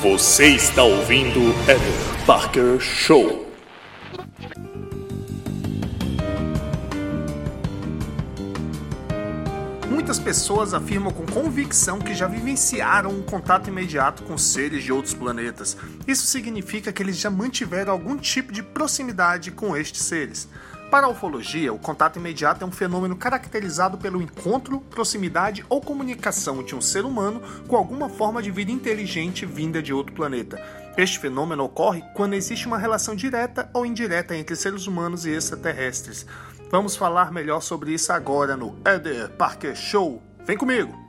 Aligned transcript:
Você 0.00 0.50
está 0.50 0.84
ouvindo 0.84 1.40
Eder 1.64 2.24
Parker 2.24 2.78
Show. 2.78 3.50
Muitas 9.90 10.20
pessoas 10.20 10.72
afirmam 10.72 11.12
com 11.12 11.26
convicção 11.26 11.98
que 11.98 12.14
já 12.14 12.28
vivenciaram 12.28 13.10
um 13.10 13.22
contato 13.22 13.70
imediato 13.70 14.22
com 14.22 14.38
seres 14.38 14.84
de 14.84 14.92
outros 14.92 15.14
planetas. 15.14 15.76
Isso 16.06 16.26
significa 16.26 16.92
que 16.92 17.02
eles 17.02 17.18
já 17.18 17.28
mantiveram 17.28 17.92
algum 17.92 18.16
tipo 18.16 18.52
de 18.52 18.62
proximidade 18.62 19.50
com 19.50 19.76
estes 19.76 20.02
seres. 20.02 20.48
Para 20.90 21.06
a 21.06 21.10
ufologia, 21.10 21.70
o 21.70 21.78
contato 21.78 22.18
imediato 22.18 22.64
é 22.64 22.66
um 22.66 22.72
fenômeno 22.72 23.14
caracterizado 23.14 23.98
pelo 23.98 24.22
encontro, 24.22 24.80
proximidade 24.80 25.64
ou 25.68 25.82
comunicação 25.82 26.62
de 26.62 26.74
um 26.74 26.80
ser 26.80 27.04
humano 27.04 27.42
com 27.68 27.76
alguma 27.76 28.08
forma 28.08 28.40
de 28.40 28.50
vida 28.50 28.72
inteligente 28.72 29.44
vinda 29.44 29.82
de 29.82 29.92
outro 29.92 30.14
planeta. 30.14 30.58
Este 30.96 31.18
fenômeno 31.18 31.64
ocorre 31.64 32.02
quando 32.14 32.32
existe 32.32 32.66
uma 32.66 32.78
relação 32.78 33.14
direta 33.14 33.68
ou 33.74 33.84
indireta 33.84 34.34
entre 34.34 34.56
seres 34.56 34.86
humanos 34.86 35.26
e 35.26 35.30
extraterrestres. 35.30 36.24
Vamos 36.70 36.96
falar 36.96 37.30
melhor 37.32 37.60
sobre 37.60 37.92
isso 37.92 38.10
agora 38.10 38.56
no 38.56 38.74
Eder 38.86 39.28
Parker 39.30 39.76
Show. 39.76 40.22
Vem 40.46 40.56
comigo! 40.56 41.07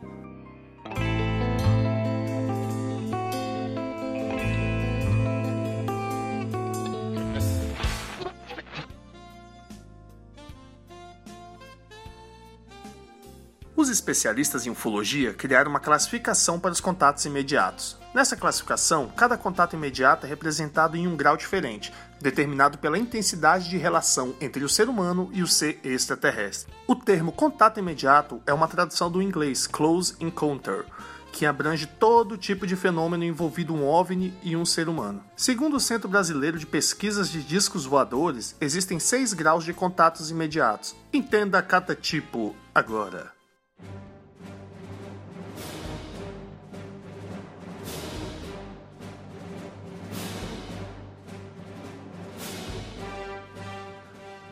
Os 13.80 13.88
especialistas 13.88 14.68
em 14.68 14.70
ufologia 14.70 15.34
criaram 15.34 15.72
uma 15.72 15.80
classificação 15.80 16.60
para 16.60 16.74
os 16.74 16.82
contatos 16.82 17.24
imediatos. 17.24 17.98
Nessa 18.14 18.36
classificação, 18.36 19.10
cada 19.16 19.38
contato 19.38 19.74
imediato 19.74 20.26
é 20.26 20.30
representado 20.30 20.98
em 20.98 21.08
um 21.08 21.16
grau 21.16 21.38
diferente, 21.38 21.94
determinado 22.20 22.78
pela 22.78 22.98
intensidade 22.98 23.70
de 23.70 23.78
relação 23.78 24.36
entre 24.42 24.66
o 24.66 24.68
ser 24.68 24.90
humano 24.90 25.30
e 25.32 25.42
o 25.42 25.48
ser 25.48 25.80
extraterrestre. 25.82 26.74
O 26.86 26.94
termo 26.94 27.32
contato 27.32 27.80
imediato 27.80 28.42
é 28.46 28.54
uma 28.54 28.68
tradução 28.68 29.10
do 29.10 29.22
inglês 29.22 29.66
close 29.66 30.14
encounter, 30.20 30.84
que 31.32 31.46
abrange 31.46 31.88
todo 31.88 32.38
tipo 32.38 32.68
de 32.68 32.76
fenômeno 32.76 33.24
envolvido 33.24 33.74
um 33.74 33.88
OVNI 33.88 34.34
e 34.44 34.58
um 34.58 34.66
ser 34.66 34.90
humano. 34.90 35.24
Segundo 35.38 35.78
o 35.78 35.80
Centro 35.80 36.10
Brasileiro 36.10 36.60
de 36.60 36.66
Pesquisas 36.66 37.30
de 37.30 37.42
Discos 37.42 37.86
Voadores, 37.86 38.58
existem 38.60 39.00
seis 39.00 39.32
graus 39.32 39.64
de 39.64 39.72
contatos 39.72 40.30
imediatos. 40.30 40.98
Entenda 41.14 41.62
cada 41.62 41.96
tipo 41.96 42.54
agora. 42.76 43.39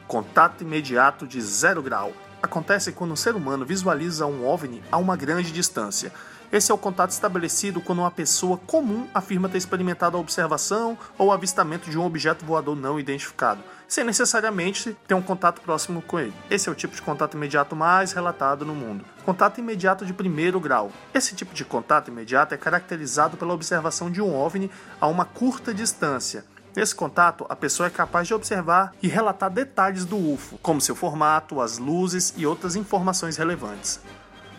Contato 0.07 0.61
imediato 0.61 1.27
de 1.27 1.41
zero 1.41 1.83
grau. 1.83 2.13
Acontece 2.41 2.93
quando 2.93 3.11
um 3.11 3.15
ser 3.17 3.35
humano 3.35 3.65
visualiza 3.65 4.25
um 4.25 4.47
OVNI 4.47 4.81
a 4.89 4.95
uma 4.95 5.17
grande 5.17 5.51
distância. 5.51 6.13
Esse 6.49 6.71
é 6.71 6.73
o 6.73 6.77
contato 6.77 7.11
estabelecido 7.11 7.81
quando 7.81 7.99
uma 7.99 8.09
pessoa 8.09 8.57
comum 8.57 9.05
afirma 9.13 9.49
ter 9.49 9.57
experimentado 9.57 10.15
a 10.15 10.19
observação 10.21 10.97
ou 11.17 11.29
avistamento 11.29 11.89
de 11.89 11.97
um 11.97 12.05
objeto 12.05 12.45
voador 12.45 12.73
não 12.73 12.97
identificado, 12.97 13.61
sem 13.85 14.05
necessariamente 14.05 14.95
ter 15.05 15.13
um 15.13 15.21
contato 15.21 15.59
próximo 15.59 16.01
com 16.01 16.17
ele. 16.17 16.33
Esse 16.49 16.69
é 16.69 16.71
o 16.71 16.75
tipo 16.75 16.95
de 16.95 17.01
contato 17.01 17.35
imediato 17.35 17.75
mais 17.75 18.13
relatado 18.13 18.63
no 18.63 18.73
mundo. 18.73 19.03
Contato 19.25 19.57
imediato 19.57 20.05
de 20.05 20.13
primeiro 20.13 20.57
grau. 20.57 20.89
Esse 21.13 21.35
tipo 21.35 21.53
de 21.53 21.65
contato 21.65 22.07
imediato 22.07 22.53
é 22.53 22.57
caracterizado 22.57 23.35
pela 23.35 23.53
observação 23.53 24.09
de 24.09 24.21
um 24.21 24.33
OVNI 24.33 24.71
a 25.01 25.07
uma 25.07 25.25
curta 25.25 25.73
distância 25.73 26.45
Nesse 26.77 26.93
contato, 26.93 27.43
a 27.49 27.55
pessoa 27.55 27.87
é 27.87 27.89
capaz 27.89 28.27
de 28.27 28.35
observar 28.35 28.93
e 29.01 29.07
relatar 29.07 29.49
detalhes 29.49 30.05
do 30.05 30.15
UFO, 30.15 30.59
como 30.59 30.79
seu 30.79 30.95
formato, 30.95 31.59
as 31.59 31.79
luzes 31.79 32.35
e 32.37 32.45
outras 32.45 32.75
informações 32.75 33.35
relevantes. 33.35 33.99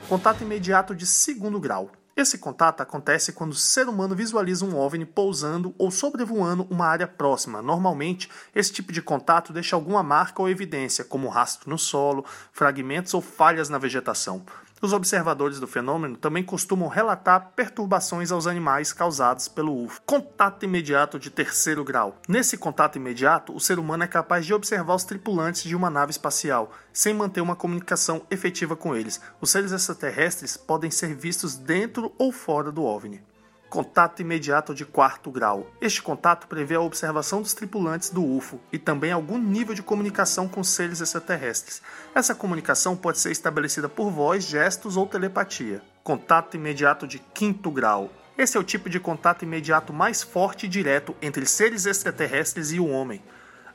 Contato 0.09 0.43
imediato 0.43 0.97
de 0.97 1.07
segundo 1.07 1.61
grau. 1.61 1.93
Esse 2.17 2.37
contato 2.37 2.81
acontece 2.81 3.33
quando 3.33 3.53
o 3.53 3.55
ser 3.55 3.89
humano 3.89 4.17
visualiza 4.17 4.65
um 4.65 4.77
OVNI 4.77 5.05
pousando 5.05 5.73
ou 5.79 5.93
sobrevoando 5.93 6.67
uma 6.69 6.89
área 6.89 7.07
próxima. 7.07 7.63
Normalmente, 7.63 8.29
esse 8.53 8.73
tipo 8.73 8.93
de 8.93 9.01
contato 9.01 9.53
deixa 9.53 9.77
alguma 9.77 10.03
marca 10.03 10.43
ou 10.43 10.51
evidência, 10.51 11.05
como 11.05 11.29
rastro 11.29 11.71
no 11.71 11.79
solo, 11.79 12.25
fragmentos 12.51 13.15
ou 13.15 13.21
falhas 13.21 13.69
na 13.69 13.79
vegetação. 13.79 14.43
Os 14.81 14.93
observadores 14.93 15.59
do 15.59 15.67
fenômeno 15.67 16.17
também 16.17 16.45
costumam 16.45 16.89
relatar 16.89 17.53
perturbações 17.57 18.31
aos 18.31 18.47
animais 18.47 18.93
causadas 18.93 19.49
pelo 19.49 19.85
UFO. 19.85 20.01
Contato 20.07 20.65
imediato 20.65 21.19
de 21.19 21.31
terceiro 21.31 21.83
grau. 21.83 22.21
Nesse 22.29 22.57
contato 22.57 22.97
imediato, 22.97 23.53
o 23.55 23.59
ser 23.59 23.81
humano 23.81 24.05
é 24.05 24.07
capaz 24.07 24.47
de 24.47 24.55
observar 24.55 24.95
os 24.95 25.03
tripulantes 25.03 25.65
de 25.65 25.75
uma 25.75 25.91
nave 25.91 26.13
espacial, 26.13 26.73
sem 26.93 27.13
manter 27.13 27.41
uma 27.41 27.57
comunicação 27.57 28.23
efetiva 28.31 28.77
com 28.77 28.95
eles. 28.95 29.21
Os 29.41 29.51
seres 29.51 29.73
extraterrestres 29.73 30.57
podem 30.57 30.93
ser 30.93 31.13
vistos 31.13 31.57
dentro 31.57 32.15
ou 32.17 32.31
fora 32.31 32.71
do 32.71 32.85
OVNI. 32.85 33.21
Contato 33.69 34.23
imediato 34.23 34.75
de 34.75 34.87
quarto 34.87 35.31
grau. 35.31 35.71
Este 35.79 36.01
contato 36.01 36.47
prevê 36.47 36.77
a 36.77 36.81
observação 36.81 37.43
dos 37.43 37.53
tripulantes 37.53 38.09
do 38.09 38.25
UFO 38.25 38.59
e 38.73 38.79
também 38.79 39.13
algum 39.13 39.37
nível 39.37 39.75
de 39.75 39.83
comunicação 39.83 40.49
com 40.49 40.65
seres 40.65 41.03
extraterrestres. 41.03 41.83
Essa 42.15 42.35
comunicação 42.35 42.97
pode 42.97 43.19
ser 43.19 43.31
estabelecida 43.31 43.87
por 43.87 44.11
voz, 44.11 44.45
gestos 44.45 44.97
ou 44.97 45.07
telepatia. 45.07 45.83
Contato 46.03 46.57
imediato 46.57 47.07
de 47.07 47.19
quinto 47.19 47.71
grau. 47.71 48.11
Esse 48.39 48.57
é 48.57 48.61
o 48.61 48.65
tipo 48.65 48.89
de 48.89 48.99
contato 48.99 49.45
imediato 49.45 49.93
mais 49.93 50.23
forte 50.23 50.65
e 50.65 50.69
direto 50.69 51.15
entre 51.21 51.45
seres 51.45 51.85
extraterrestres 51.85 52.73
e 52.73 52.81
o 52.81 52.89
homem. 52.89 53.23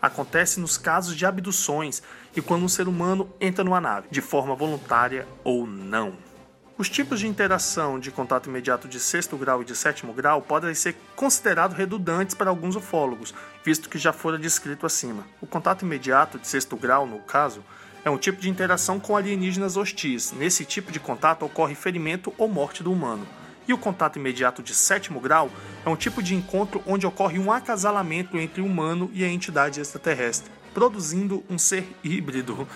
Acontece 0.02 0.60
nos 0.60 0.76
casos 0.76 1.16
de 1.16 1.24
abduções 1.24 2.02
e 2.36 2.42
quando 2.42 2.64
um 2.64 2.68
ser 2.68 2.88
humano 2.88 3.32
entra 3.40 3.64
numa 3.64 3.80
nave, 3.80 4.08
de 4.10 4.22
forma 4.22 4.56
voluntária 4.56 5.28
ou 5.44 5.68
não. 5.68 6.33
Os 6.76 6.90
tipos 6.90 7.20
de 7.20 7.28
interação 7.28 8.00
de 8.00 8.10
contato 8.10 8.50
imediato 8.50 8.88
de 8.88 9.00
sexto 9.00 9.38
grau 9.38 9.62
e 9.62 9.66
de 9.66 9.76
sétimo 9.76 10.12
grau 10.12 10.42
podem 10.42 10.74
ser 10.74 10.96
considerados 11.16 11.78
redundantes 11.78 12.34
para 12.34 12.50
alguns 12.50 12.76
ufólogos, 12.76 13.32
visto 13.64 13.88
que 13.88 14.00
já 14.00 14.12
fora 14.12 14.40
descrito 14.40 14.84
acima. 14.84 15.24
O 15.40 15.46
contato 15.46 15.86
imediato 15.86 16.40
de 16.40 16.48
sexto 16.48 16.76
grau, 16.76 17.06
no 17.06 17.20
caso, 17.20 17.64
é 18.04 18.10
um 18.10 18.18
tipo 18.18 18.42
de 18.42 18.50
interação 18.50 19.00
com 19.00 19.16
alienígenas 19.16 19.78
hostis. 19.78 20.32
Nesse 20.32 20.66
tipo 20.66 20.92
de 20.92 21.00
contato 21.00 21.46
ocorre 21.46 21.76
ferimento 21.76 22.34
ou 22.40 22.48
morte 22.48 22.82
do 22.82 22.92
humano. 22.92 23.28
E 23.68 23.74
o 23.74 23.78
contato 23.78 24.18
imediato 24.18 24.64
de 24.64 24.74
sétimo 24.74 25.20
grau 25.20 25.52
é 25.86 25.90
um 25.90 25.96
tipo 25.96 26.24
de 26.24 26.34
encontro 26.34 26.82
onde 26.88 27.06
ocorre 27.06 27.38
um 27.38 27.52
acasalamento 27.52 28.36
entre 28.36 28.62
o 28.62 28.66
humano 28.66 29.12
e 29.14 29.24
a 29.24 29.30
entidade 29.30 29.80
extraterrestre, 29.80 30.52
produzindo 30.74 31.44
um 31.48 31.60
ser 31.60 31.88
híbrido. 32.04 32.68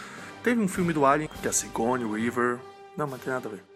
Teve 0.44 0.62
um 0.62 0.68
filme 0.68 0.94
do 0.94 1.04
Alien 1.04 1.28
que 1.42 1.48
é 1.48 1.52
Sigourney 1.52 2.06
Weaver. 2.06 2.60
Não, 2.96 3.08
mas 3.08 3.22
tem 3.22 3.34
nada 3.34 3.50
a 3.50 3.52
ver. 3.52 3.67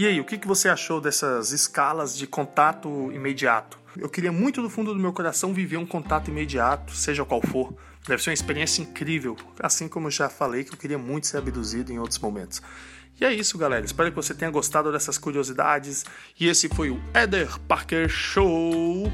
E 0.00 0.06
aí, 0.06 0.18
o 0.18 0.24
que 0.24 0.46
você 0.46 0.68
achou 0.68 0.98
dessas 0.98 1.52
escalas 1.52 2.16
de 2.16 2.26
contato 2.26 3.12
imediato? 3.12 3.78
Eu 3.98 4.08
queria 4.08 4.32
muito 4.32 4.62
do 4.62 4.70
fundo 4.70 4.94
do 4.94 4.98
meu 4.98 5.12
coração 5.12 5.52
viver 5.52 5.76
um 5.76 5.84
contato 5.84 6.30
imediato, 6.30 6.94
seja 6.94 7.22
qual 7.22 7.42
for. 7.42 7.74
Deve 8.08 8.22
ser 8.22 8.30
uma 8.30 8.34
experiência 8.34 8.80
incrível, 8.80 9.36
assim 9.60 9.88
como 9.88 10.06
eu 10.06 10.10
já 10.10 10.30
falei 10.30 10.64
que 10.64 10.72
eu 10.72 10.78
queria 10.78 10.96
muito 10.96 11.26
ser 11.26 11.36
abduzido 11.36 11.92
em 11.92 11.98
outros 11.98 12.18
momentos. 12.18 12.62
E 13.20 13.24
é 13.26 13.34
isso, 13.34 13.58
galera. 13.58 13.84
Espero 13.84 14.08
que 14.08 14.16
você 14.16 14.32
tenha 14.32 14.50
gostado 14.50 14.90
dessas 14.90 15.18
curiosidades. 15.18 16.06
E 16.38 16.48
esse 16.48 16.70
foi 16.70 16.88
o 16.90 16.98
Eder 17.14 17.58
Parker 17.68 18.08
Show. 18.08 19.12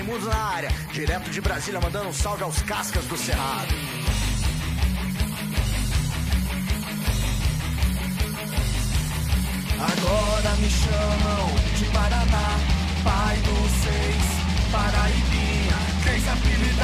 Estamos 0.00 0.24
na 0.24 0.34
área, 0.34 0.70
direto 0.94 1.28
de 1.28 1.42
Brasília, 1.42 1.78
mandando 1.78 2.08
um 2.08 2.12
salve 2.14 2.42
aos 2.42 2.62
cascas 2.62 3.04
do 3.04 3.18
Cerrado. 3.18 3.74
Agora 9.78 10.56
me 10.56 10.70
chamam 10.70 11.54
de 11.76 11.84
Paraná, 11.92 12.58
pai 13.04 13.36
dos 13.40 13.70
seis, 13.82 14.24
Paraibinha, 14.72 15.76
cães 16.02 16.26
apelidados 16.28 16.70
de 16.70 16.79